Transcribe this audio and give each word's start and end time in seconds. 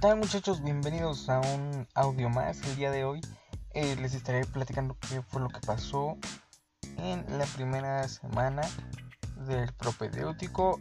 tal 0.00 0.16
muchachos? 0.16 0.62
Bienvenidos 0.62 1.28
a 1.28 1.40
un 1.40 1.86
audio 1.94 2.30
más. 2.30 2.62
El 2.62 2.76
día 2.76 2.90
de 2.90 3.04
hoy 3.04 3.20
eh, 3.74 3.96
les 3.96 4.14
estaré 4.14 4.46
platicando 4.46 4.96
qué 4.98 5.20
fue 5.20 5.42
lo 5.42 5.48
que 5.48 5.60
pasó 5.60 6.16
en 6.96 7.22
la 7.38 7.44
primera 7.44 8.08
semana 8.08 8.62
del 9.46 9.70
propedéutico 9.74 10.80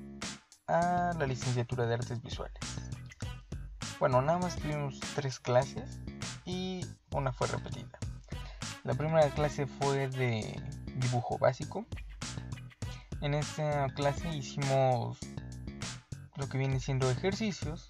a 0.68 1.12
la 1.20 1.28
licenciatura 1.28 1.86
de 1.86 1.96
artes 1.96 2.22
visuales. 2.24 2.58
Bueno, 4.00 4.22
nada 4.22 4.40
más 4.40 4.56
tuvimos 4.56 4.98
tres 5.16 5.42
clases 5.42 6.00
y 6.46 6.86
una 7.12 7.34
fue 7.34 7.48
repetida. 7.48 8.00
La 8.86 8.94
primera 8.94 9.30
clase 9.32 9.68
fue 9.68 10.08
de 10.08 10.64
dibujo 10.96 11.38
básico. 11.38 11.86
En 13.20 13.34
esta 13.34 13.88
clase 13.96 14.30
hicimos 14.30 15.18
lo 16.38 16.48
que 16.48 16.58
viene 16.58 16.80
siendo 16.80 17.12
ejercicios 17.12 17.90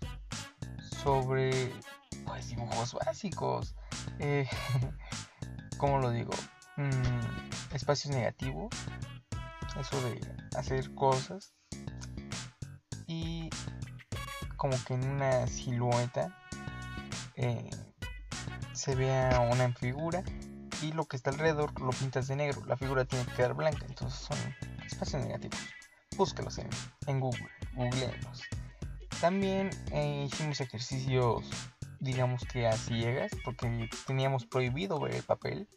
sobre 1.03 1.71
pues 2.25 2.49
dibujos 2.49 2.93
básicos. 2.93 3.75
Eh, 4.19 4.47
¿Cómo 5.77 5.99
lo 5.99 6.11
digo? 6.11 6.31
Mm, 6.77 7.73
espacios 7.73 8.13
negativos. 8.13 8.69
Eso 9.79 10.01
de 10.01 10.19
hacer 10.57 10.93
cosas. 10.93 11.53
Y 13.07 13.49
como 14.57 14.75
que 14.85 14.93
en 14.93 15.09
una 15.09 15.47
silueta 15.47 16.37
eh, 17.35 17.69
se 18.73 18.95
vea 18.95 19.39
una 19.51 19.73
figura 19.73 20.23
y 20.81 20.91
lo 20.91 21.05
que 21.05 21.15
está 21.15 21.29
alrededor 21.31 21.79
lo 21.79 21.91
pintas 21.91 22.27
de 22.27 22.35
negro. 22.35 22.63
La 22.65 22.77
figura 22.77 23.05
tiene 23.05 23.25
que 23.25 23.33
quedar 23.33 23.53
blanca. 23.53 23.85
Entonces 23.87 24.19
son 24.19 24.37
espacios 24.85 25.23
negativos. 25.23 25.59
Búsquelos 26.17 26.57
en, 26.57 26.69
en 27.07 27.19
Google. 27.19 27.49
Googleenlos. 27.73 28.41
También 29.21 29.69
eh, 29.91 30.27
hicimos 30.31 30.61
ejercicios, 30.61 31.43
digamos 31.99 32.45
que 32.45 32.67
a 32.67 32.71
ciegas, 32.71 33.31
porque 33.43 33.89
teníamos 34.07 34.45
prohibido 34.45 34.97
ver 34.97 35.13
el 35.13 35.23
papel. 35.23 35.67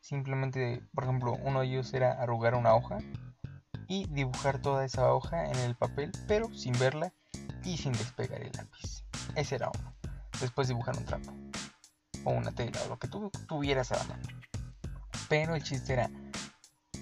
Simplemente, 0.00 0.80
por 0.94 1.04
ejemplo, 1.04 1.36
uno 1.42 1.60
de 1.60 1.66
ellos 1.66 1.92
era 1.92 2.12
arrugar 2.12 2.54
una 2.54 2.74
hoja 2.74 2.98
y 3.86 4.06
dibujar 4.08 4.62
toda 4.62 4.86
esa 4.86 5.12
hoja 5.12 5.44
en 5.44 5.58
el 5.58 5.74
papel, 5.74 6.10
pero 6.26 6.52
sin 6.54 6.72
verla 6.78 7.12
y 7.64 7.76
sin 7.76 7.92
despegar 7.92 8.40
el 8.40 8.52
lápiz. 8.52 9.04
Ese 9.34 9.56
era 9.56 9.70
uno. 9.78 9.94
Después 10.40 10.68
dibujar 10.68 10.96
un 10.96 11.04
trapo 11.04 11.34
o 12.24 12.30
una 12.30 12.52
tela 12.52 12.80
o 12.86 12.88
lo 12.88 12.98
que 12.98 13.08
tú 13.08 13.30
tuvieras 13.46 13.92
a 13.92 13.98
la 13.98 14.04
mano. 14.04 14.26
Pero 15.28 15.54
el 15.54 15.62
chiste 15.62 15.92
era 15.92 16.10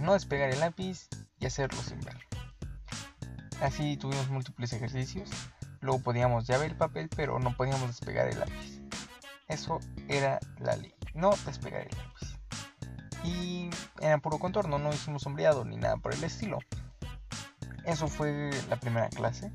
no 0.01 0.15
despegar 0.15 0.51
el 0.51 0.59
lápiz 0.59 1.09
y 1.39 1.47
hacerlo 1.47 1.81
sin 1.83 2.01
ver. 2.01 2.19
Así 3.61 3.97
tuvimos 3.97 4.29
múltiples 4.29 4.73
ejercicios 4.73 5.31
Luego 5.85 6.01
podíamos 6.01 6.47
ya 6.47 6.57
ver 6.57 6.71
el 6.71 6.77
papel, 6.79 7.11
pero 7.15 7.39
no 7.39 7.55
podíamos 7.55 7.87
despegar 7.89 8.27
el 8.29 8.41
lápiz. 8.41 8.81
Eso 9.49 9.81
era 10.09 10.41
la 10.59 10.77
ley, 10.77 10.95
no 11.13 11.33
despegar 11.45 11.83
el 11.83 11.95
lápiz. 11.99 12.39
Y 13.23 13.69
era 14.01 14.17
puro 14.17 14.39
contorno, 14.39 14.79
no 14.79 14.91
hicimos 14.95 15.23
sombreado 15.23 15.67
ni 15.67 15.77
nada 15.77 15.99
por 15.99 16.15
el 16.15 16.25
estilo. 16.25 16.59
Eso 17.85 18.09
fue 18.09 18.51
la 18.71 18.77
primera 18.77 19.11
clase. 19.11 19.53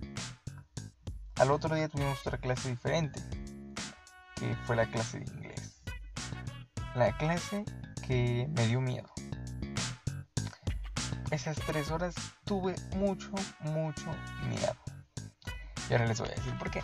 Al 1.37 1.49
otro 1.49 1.73
día 1.73 1.89
tuvimos 1.89 2.19
otra 2.19 2.37
clase 2.37 2.69
diferente, 2.69 3.19
que 4.35 4.55
fue 4.65 4.75
la 4.75 4.85
clase 4.85 5.21
de 5.21 5.31
inglés. 5.31 5.81
La 6.93 7.17
clase 7.17 7.65
que 8.07 8.47
me 8.55 8.67
dio 8.67 8.81
miedo. 8.81 9.09
Esas 11.31 11.57
tres 11.57 11.89
horas 11.89 12.13
tuve 12.45 12.75
mucho, 12.95 13.31
mucho 13.61 14.11
miedo. 14.47 14.88
Y 15.89 15.93
ahora 15.93 16.05
les 16.05 16.19
voy 16.19 16.29
a 16.29 16.35
decir 16.35 16.53
por 16.57 16.69
qué. 16.69 16.83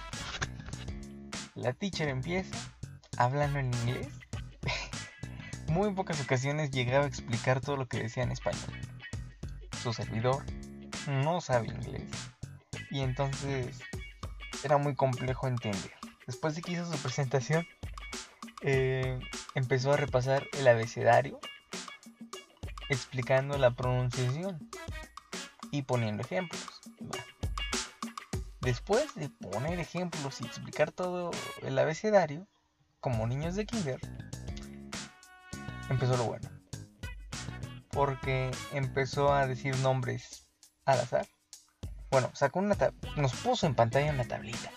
La 1.54 1.74
teacher 1.74 2.10
empieza 2.10 2.56
hablando 3.18 3.60
en 3.60 3.74
inglés. 3.74 4.08
Muy 5.68 5.94
pocas 5.94 6.20
ocasiones 6.22 6.72
llegaba 6.72 7.06
a 7.06 7.08
explicar 7.08 7.62
todo 7.62 7.78
lo 7.78 7.88
que 7.88 8.00
decía 8.00 8.24
en 8.24 8.32
español. 8.32 8.72
Su 9.82 9.94
servidor 9.94 10.44
no 11.08 11.42
sabe 11.42 11.68
inglés. 11.68 12.10
Y 12.90 13.02
entonces 13.02 13.80
era 14.64 14.78
muy 14.78 14.96
complejo 14.96 15.48
entender. 15.48 15.92
Después 16.26 16.56
de 16.56 16.62
que 16.62 16.72
hizo 16.72 16.92
su 16.92 16.98
presentación, 17.02 17.68
eh, 18.62 19.20
empezó 19.54 19.94
a 19.94 19.98
repasar 19.98 20.48
el 20.58 20.68
abecedario, 20.68 21.40
explicando 22.90 23.58
la 23.58 23.72
pronunciación 23.72 24.70
y 25.72 25.84
poniendo 25.84 26.24
ejemplos. 26.24 26.82
Después 28.66 29.14
de 29.14 29.30
poner 29.30 29.80
ejemplos 29.80 30.42
y 30.42 30.46
explicar 30.46 30.92
todo 30.92 31.30
el 31.62 31.78
abecedario, 31.78 32.48
como 33.00 33.28
niños 33.28 33.56
de 33.56 33.68
kinder, 33.68 34.00
empezó 35.88 36.18
lo 36.18 36.24
bueno. 36.24 36.50
Porque 37.92 38.50
empezó 38.74 39.32
a 39.32 39.46
decir 39.46 39.78
nombres 39.78 40.50
al 40.84 41.00
azar. 41.00 41.28
Bueno, 42.10 42.32
sacó 42.34 42.58
una 42.58 42.76
nos 43.16 43.36
puso 43.36 43.68
en 43.68 43.76
pantalla 43.76 44.12
una 44.12 44.26
tablita 44.26 44.72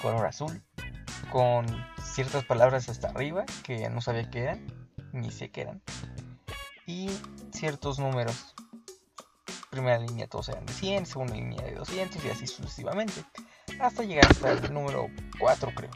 color 0.00 0.24
azul 0.24 0.62
con 1.30 1.66
ciertas 2.02 2.44
palabras 2.44 2.88
hasta 2.88 3.08
arriba 3.08 3.44
que 3.62 3.90
no 3.90 4.00
sabía 4.00 4.30
qué 4.30 4.40
eran, 4.44 4.66
ni 5.12 5.30
sé 5.30 5.50
qué 5.50 5.62
eran, 5.62 5.82
y 6.86 7.10
ciertos 7.52 7.98
números 7.98 8.54
primera 9.70 9.98
línea 9.98 10.26
todos 10.26 10.48
eran 10.48 10.66
de 10.66 10.72
100, 10.72 11.06
segunda 11.06 11.34
línea 11.34 11.62
de 11.62 11.74
200 11.76 12.24
y 12.24 12.30
así 12.30 12.46
sucesivamente. 12.46 13.24
Hasta 13.80 14.02
llegar 14.02 14.26
hasta 14.30 14.52
el 14.52 14.74
número 14.74 15.06
4 15.38 15.72
creo. 15.74 15.90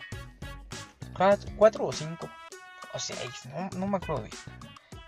4 1.56 1.86
o 1.86 1.92
5 1.92 2.28
o 2.94 2.98
6, 2.98 3.18
no, 3.76 3.86
me 3.86 3.96
acuerdo 3.96 4.22
bien. 4.22 4.34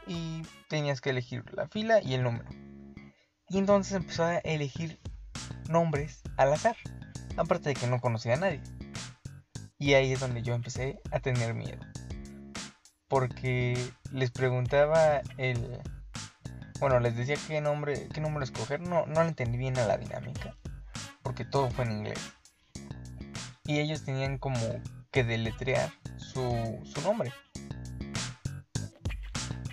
Y 0.07 0.43
tenías 0.69 1.01
que 1.01 1.11
elegir 1.11 1.45
la 1.53 1.69
fila 1.69 2.01
y 2.03 2.15
el 2.15 2.23
número. 2.23 2.49
Y 3.49 3.59
entonces 3.59 3.95
empezó 3.95 4.25
a 4.25 4.39
elegir 4.39 5.01
nombres 5.69 6.23
al 6.37 6.53
azar. 6.53 6.77
Aparte 7.37 7.71
de 7.71 7.75
que 7.75 7.87
no 7.87 8.01
conocía 8.01 8.35
a 8.35 8.39
nadie. 8.39 8.63
Y 9.79 9.95
ahí 9.95 10.13
es 10.13 10.21
donde 10.21 10.43
yo 10.43 10.55
empecé 10.55 11.01
a 11.13 11.21
tener 11.21 11.55
miedo. 11.55 11.81
Porque 13.09 13.77
les 14.11 14.31
preguntaba 14.31 15.23
el, 15.37 15.81
bueno, 16.79 17.01
les 17.01 17.17
decía 17.17 17.37
qué 17.47 17.61
nombre, 17.61 18.09
qué 18.13 18.21
número 18.21 18.45
escoger, 18.45 18.81
no, 18.81 19.07
no 19.07 19.23
le 19.23 19.29
entendí 19.29 19.59
bien 19.59 19.79
a 19.79 19.87
la 19.87 19.97
dinámica, 19.97 20.57
porque 21.23 21.45
todo 21.45 21.71
fue 21.71 21.85
en 21.85 21.93
inglés. 21.93 22.19
Y 23.65 23.81
ellos 23.81 24.05
tenían 24.05 24.39
como 24.39 24.59
que 25.11 25.25
deletrear 25.25 25.91
su, 26.17 26.81
su 26.85 27.01
nombre. 27.03 27.33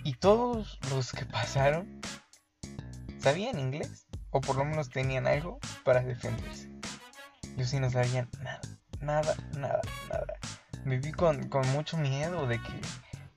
Y 0.02 0.14
todos 0.14 0.78
los 0.90 1.12
que 1.12 1.24
pasaron 1.24 2.00
sabían 3.18 3.58
inglés, 3.58 4.06
o 4.30 4.40
por 4.40 4.56
lo 4.56 4.64
menos 4.64 4.90
tenían 4.90 5.26
algo 5.26 5.58
para 5.84 6.02
defenderse. 6.02 6.68
Yo 7.56 7.64
sí 7.64 7.78
no 7.78 7.90
sabía 7.90 8.28
nada, 8.42 8.60
nada, 9.00 9.36
nada, 9.56 9.80
nada. 10.08 10.34
Viví 10.84 11.12
con, 11.12 11.48
con 11.48 11.66
mucho 11.72 11.96
miedo 11.96 12.46
de 12.46 12.58
que 12.60 12.80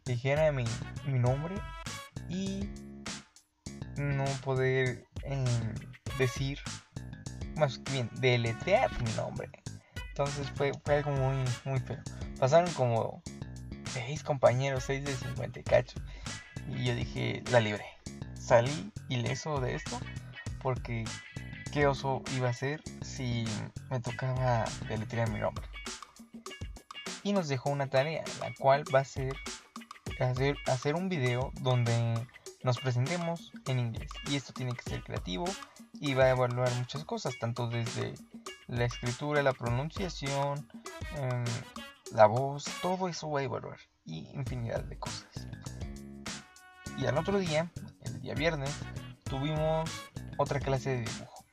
dijera 0.05 0.51
mi, 0.51 0.65
mi 1.05 1.19
nombre 1.19 1.55
y 2.29 2.69
no 3.97 4.25
poder 4.43 5.05
em, 5.23 5.45
decir, 6.17 6.59
más 7.55 7.83
bien, 7.83 8.09
deletrear 8.19 8.91
mi 9.01 9.11
nombre. 9.13 9.49
Entonces 10.09 10.49
fue, 10.55 10.71
fue 10.83 10.95
algo 10.95 11.11
muy, 11.11 11.43
muy 11.65 11.79
feo. 11.79 12.01
Pasaron 12.39 12.71
como 12.73 13.21
seis 13.91 14.23
compañeros, 14.23 14.83
seis 14.85 15.03
de 15.03 15.13
50 15.13 15.63
cacho. 15.63 15.99
Y 16.69 16.85
yo 16.85 16.95
dije, 16.95 17.43
la 17.51 17.59
libre 17.59 17.85
Salí 18.47 18.93
ileso 19.09 19.59
de 19.59 19.75
esto 19.75 19.99
porque 20.61 21.03
qué 21.73 21.85
oso 21.85 22.23
iba 22.37 22.47
a 22.47 22.53
ser 22.53 22.81
si 23.01 23.43
me 23.89 23.99
tocaba 23.99 24.63
deletrear 24.87 25.29
mi 25.29 25.39
nombre. 25.39 25.65
Y 27.23 27.33
nos 27.33 27.49
dejó 27.49 27.71
una 27.71 27.89
tarea, 27.89 28.23
la 28.39 28.53
cual 28.53 28.85
va 28.95 29.01
a 29.01 29.03
ser 29.03 29.35
hacer, 30.17 30.55
hacer 30.67 30.95
un 30.95 31.09
video 31.09 31.51
donde 31.59 32.25
nos 32.63 32.79
presentemos 32.79 33.51
en 33.67 33.79
inglés. 33.79 34.09
Y 34.29 34.35
esto 34.35 34.53
tiene 34.53 34.73
que 34.73 34.89
ser 34.89 35.03
creativo 35.03 35.45
y 35.93 36.13
va 36.13 36.25
a 36.25 36.29
evaluar 36.29 36.73
muchas 36.75 37.03
cosas, 37.05 37.37
tanto 37.39 37.67
desde 37.67 38.13
la 38.67 38.85
escritura, 38.85 39.43
la 39.43 39.53
pronunciación, 39.53 40.67
em, 41.15 41.45
la 42.13 42.25
voz, 42.25 42.65
todo 42.81 43.07
eso 43.07 43.29
va 43.29 43.41
a 43.41 43.43
evaluar. 43.43 43.79
Y 44.05 44.29
infinidad 44.33 44.83
de 44.83 44.97
cosas. 44.97 45.47
Y 46.97 47.05
al 47.05 47.17
otro 47.17 47.39
día, 47.39 47.71
el 48.01 48.21
día 48.21 48.33
viernes, 48.33 48.73
tuvimos 49.23 49.89
otra 50.37 50.59
clase 50.59 50.89
de 50.91 50.99
dibujo. 51.01 51.45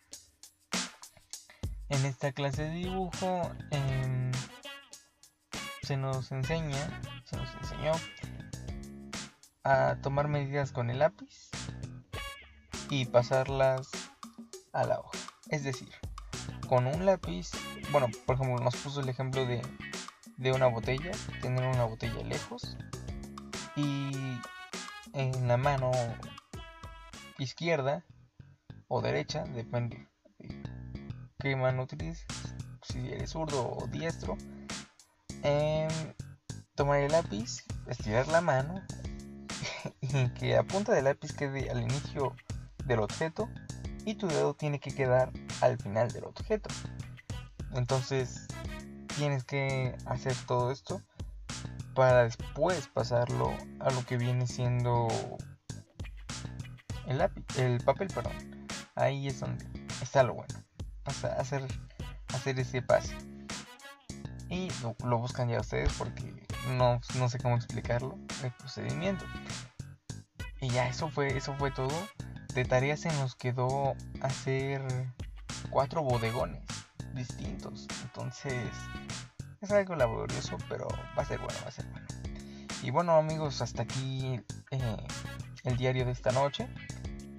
En 1.90 2.06
esta 2.06 2.32
clase 2.32 2.64
de 2.64 2.70
dibujo 2.70 3.50
em, 3.70 4.32
se 5.82 5.96
nos 5.96 6.32
enseña, 6.32 7.00
se 7.24 7.36
nos 7.36 7.54
enseñó 7.56 7.92
a 9.64 9.96
tomar 10.02 10.28
medidas 10.28 10.72
con 10.72 10.90
el 10.90 11.00
lápiz 11.00 11.50
y 12.90 13.06
pasarlas 13.06 13.90
a 14.72 14.84
la 14.84 15.00
hoja. 15.00 15.18
Es 15.48 15.64
decir, 15.64 15.90
con 16.68 16.86
un 16.86 17.06
lápiz, 17.06 17.50
bueno, 17.90 18.08
por 18.26 18.36
ejemplo, 18.36 18.62
nos 18.62 18.76
puso 18.76 19.00
el 19.00 19.08
ejemplo 19.08 19.44
de 19.46 19.62
de 20.36 20.52
una 20.52 20.66
botella, 20.66 21.12
tener 21.40 21.64
una 21.66 21.84
botella 21.84 22.22
lejos 22.24 22.76
y 23.76 24.40
en 25.12 25.48
la 25.48 25.56
mano 25.56 25.90
izquierda 27.38 28.04
o 28.88 29.00
derecha, 29.00 29.44
depende 29.44 30.08
de 30.38 30.62
qué 31.38 31.56
mano 31.56 31.84
utilices, 31.84 32.26
si 32.82 33.12
eres 33.12 33.30
zurdo 33.30 33.70
o 33.70 33.86
diestro, 33.86 34.36
em, 35.42 35.88
tomar 36.74 37.00
el 37.00 37.12
lápiz, 37.12 37.64
estirar 37.86 38.28
la 38.28 38.40
mano 38.40 38.82
que 40.38 40.56
a 40.56 40.62
punta 40.62 40.92
del 40.92 41.04
lápiz 41.04 41.32
quede 41.32 41.70
al 41.70 41.82
inicio 41.82 42.34
del 42.84 43.00
objeto 43.00 43.48
y 44.04 44.14
tu 44.14 44.28
dedo 44.28 44.54
tiene 44.54 44.80
que 44.80 44.94
quedar 44.94 45.32
al 45.60 45.78
final 45.78 46.10
del 46.12 46.24
objeto. 46.24 46.68
Entonces 47.72 48.46
tienes 49.16 49.44
que 49.44 49.96
hacer 50.06 50.34
todo 50.46 50.70
esto 50.70 51.00
para 51.94 52.24
después 52.24 52.88
pasarlo 52.88 53.52
a 53.80 53.90
lo 53.90 54.04
que 54.04 54.16
viene 54.16 54.46
siendo 54.46 55.08
el 57.06 57.18
lápiz, 57.18 57.44
el 57.58 57.80
papel, 57.82 58.08
perdón. 58.08 58.32
Ahí 58.94 59.26
es 59.26 59.40
donde 59.40 59.64
está 60.02 60.22
lo 60.22 60.34
bueno. 60.34 60.54
hacer, 61.04 61.66
hacer 62.28 62.58
ese 62.58 62.82
pase. 62.82 63.16
Y 64.48 64.68
lo, 64.82 65.18
buscan 65.18 65.48
ya 65.48 65.60
ustedes 65.60 65.92
porque 65.94 66.46
no, 66.70 67.00
no 67.18 67.28
sé 67.28 67.38
cómo 67.38 67.56
explicarlo, 67.56 68.18
el 68.42 68.52
procedimiento. 68.52 69.24
Y 70.60 70.70
ya 70.70 70.88
eso 70.88 71.08
fue, 71.10 71.36
eso 71.36 71.54
fue 71.54 71.70
todo. 71.70 71.94
De 72.54 72.64
tareas 72.64 73.00
se 73.00 73.08
nos 73.14 73.34
quedó 73.34 73.94
hacer 74.22 74.82
cuatro 75.70 76.02
bodegones 76.02 76.62
distintos. 77.14 77.86
Entonces, 78.02 78.54
es 79.60 79.70
algo 79.70 79.94
laborioso, 79.96 80.56
pero 80.68 80.88
va 81.18 81.22
a 81.22 81.26
ser 81.26 81.38
bueno, 81.38 81.58
va 81.62 81.68
a 81.68 81.72
ser 81.72 81.86
bueno. 81.86 82.06
Y 82.82 82.90
bueno 82.90 83.16
amigos, 83.16 83.62
hasta 83.62 83.82
aquí 83.82 84.40
eh, 84.70 84.96
el 85.64 85.76
diario 85.76 86.04
de 86.04 86.12
esta 86.12 86.32
noche, 86.32 86.68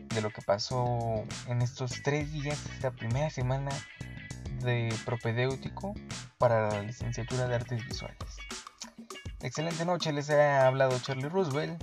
de 0.09 0.21
lo 0.21 0.29
que 0.31 0.41
pasó 0.41 1.23
en 1.47 1.61
estos 1.61 2.01
tres 2.03 2.31
días, 2.31 2.65
esta 2.73 2.91
primera 2.91 3.29
semana 3.29 3.71
de 4.63 4.93
propedéutico 5.05 5.93
para 6.37 6.69
la 6.69 6.81
licenciatura 6.81 7.47
de 7.47 7.55
artes 7.55 7.85
visuales. 7.85 8.17
Excelente 9.45 9.85
noche, 9.85 10.11
les 10.11 10.27
ha 10.31 10.65
hablado 10.65 10.97
Charlie 10.97 11.29
Roosevelt. 11.29 11.79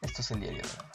Esto 0.00 0.22
es 0.22 0.30
el 0.30 0.38
diario 0.38 0.62
de 0.62 0.87